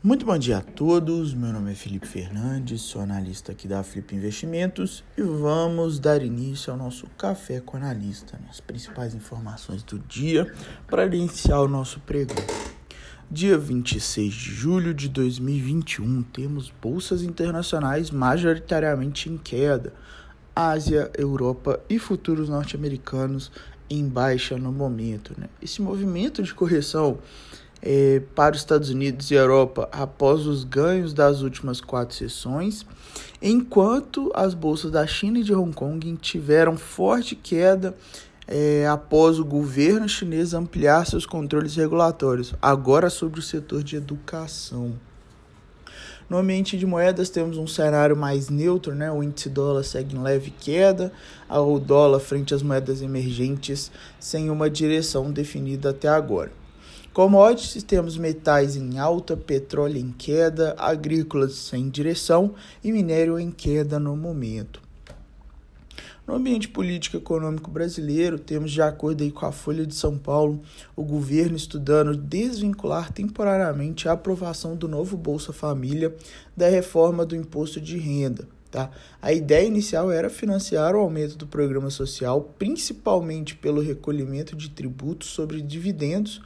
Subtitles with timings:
[0.00, 1.34] Muito bom dia a todos.
[1.34, 6.72] Meu nome é Felipe Fernandes, sou analista aqui da Flip Investimentos e vamos dar início
[6.72, 8.46] ao nosso café com analista, né?
[8.48, 10.54] as principais informações do dia
[10.86, 12.36] para iniciar o nosso pregão.
[13.28, 19.92] Dia 26 de julho de 2021, temos bolsas internacionais majoritariamente em queda.
[20.54, 23.50] Ásia, Europa e futuros norte-americanos
[23.90, 25.34] em baixa no momento.
[25.36, 25.48] Né?
[25.60, 27.18] Esse movimento de correção
[27.82, 32.84] é, para os Estados Unidos e Europa após os ganhos das últimas quatro sessões,
[33.40, 37.94] enquanto as bolsas da China e de Hong Kong tiveram forte queda
[38.46, 44.94] é, após o governo chinês ampliar seus controles regulatórios, agora sobre o setor de educação.
[46.28, 49.10] No ambiente de moedas temos um cenário mais neutro, né?
[49.10, 51.10] O índice dólar segue em leve queda,
[51.48, 56.52] o dólar frente às moedas emergentes sem uma direção definida até agora.
[57.12, 63.98] Commodities temos metais em alta, petróleo em queda, agrícolas sem direção e minério em queda
[63.98, 64.80] no momento.
[66.28, 70.60] No ambiente político e econômico brasileiro, temos, de acordo com a Folha de São Paulo,
[70.94, 76.14] o governo estudando desvincular temporariamente a aprovação do novo Bolsa Família
[76.54, 78.46] da reforma do imposto de renda.
[78.70, 78.90] Tá?
[79.22, 85.30] A ideia inicial era financiar o aumento do programa social, principalmente pelo recolhimento de tributos
[85.30, 86.42] sobre dividendos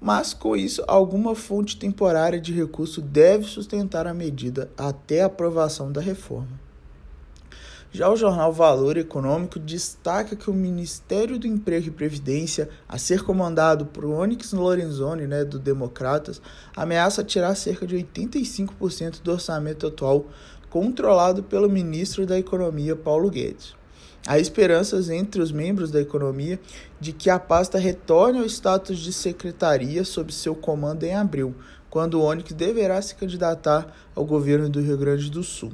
[0.00, 5.90] mas com isso, alguma fonte temporária de recurso deve sustentar a medida até a aprovação
[5.90, 6.64] da reforma.
[7.96, 13.22] Já o jornal Valor Econômico destaca que o Ministério do Emprego e Previdência, a ser
[13.22, 16.42] comandado por Onyx Lorenzoni, né, do Democratas,
[16.74, 20.26] ameaça tirar cerca de 85% do orçamento atual,
[20.68, 23.76] controlado pelo ministro da Economia, Paulo Guedes.
[24.26, 26.58] Há esperanças entre os membros da economia
[26.98, 31.54] de que a pasta retorne ao status de secretaria sob seu comando em abril,
[31.90, 35.72] quando o Onyx deverá se candidatar ao governo do Rio Grande do Sul.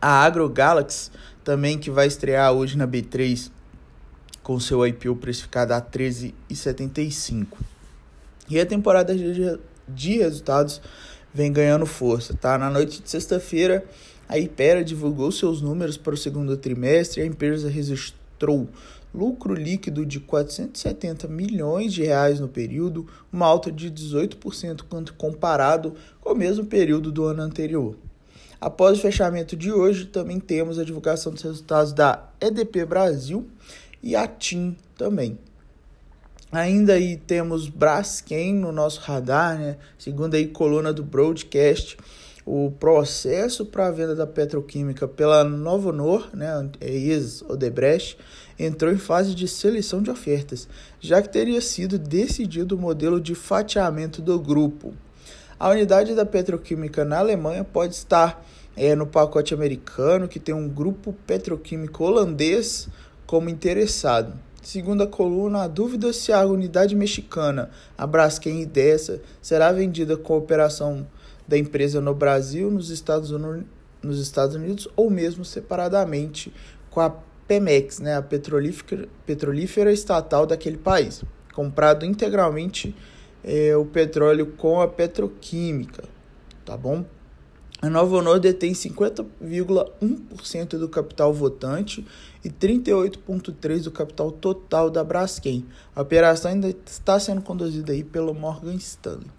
[0.00, 1.10] a Agro Galaxy,
[1.44, 3.50] também que vai estrear hoje na B3
[4.42, 7.46] com seu IPO precificado a 13,75.
[8.48, 9.14] E a temporada
[9.88, 10.80] de resultados
[11.32, 12.58] vem ganhando força, tá?
[12.58, 13.84] Na noite de sexta-feira,
[14.28, 18.68] a Ipera divulgou seus números para o segundo trimestre e a empresa registrou
[19.12, 25.94] lucro líquido de 470 milhões de reais no período, uma alta de 18% quando comparado
[26.20, 27.96] com o mesmo período do ano anterior.
[28.60, 33.48] Após o fechamento de hoje, também temos a divulgação dos resultados da EDP Brasil
[34.02, 35.38] e a TIM também.
[36.52, 39.76] Ainda aí temos Braskem no nosso radar, né?
[39.96, 41.96] Segundo aí coluna do broadcast,
[42.44, 48.18] o processo para a venda da petroquímica pela Novonor, né, ex-Odebrecht,
[48.58, 50.68] entrou em fase de seleção de ofertas,
[50.98, 54.92] já que teria sido decidido o modelo de fatiamento do grupo.
[55.60, 58.42] A unidade da petroquímica na Alemanha pode estar
[58.74, 62.88] é, no pacote americano, que tem um grupo petroquímico holandês
[63.26, 64.32] como interessado.
[64.62, 67.68] Segundo a coluna, a dúvida se a unidade mexicana,
[67.98, 71.06] a Braskem dessa, será vendida com operação
[71.46, 73.66] da empresa no Brasil, nos Estados, Unidos,
[74.02, 76.50] nos Estados Unidos ou mesmo separadamente
[76.88, 77.10] com a
[77.46, 81.22] Pemex, né, a petrolífera, petrolífera estatal daquele país,
[81.52, 82.96] comprado integralmente
[83.44, 86.04] é, o petróleo com a petroquímica,
[86.64, 87.04] tá bom?
[87.82, 92.06] A Nova Honor detém 50,1% do capital votante
[92.44, 95.64] e 38,3% do capital total da Braskem.
[95.96, 99.30] A operação ainda está sendo conduzida aí pelo Morgan Stanley.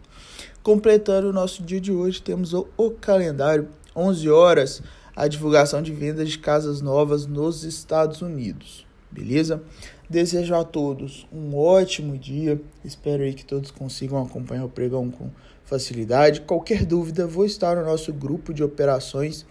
[0.63, 4.81] Completando o nosso dia de hoje, temos o, o calendário 11 horas,
[5.16, 8.87] a divulgação de vendas de casas novas nos Estados Unidos.
[9.11, 9.61] Beleza?
[10.09, 12.59] Desejo a todos um ótimo dia.
[12.84, 15.29] Espero aí que todos consigam acompanhar o pregão com
[15.66, 16.41] facilidade.
[16.41, 19.46] Qualquer dúvida, vou estar no nosso grupo de operações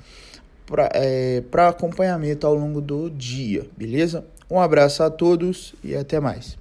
[0.66, 4.24] para é, acompanhamento ao longo do dia, beleza?
[4.48, 6.59] Um abraço a todos e até mais.